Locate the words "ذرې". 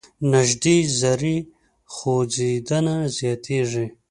0.99-1.37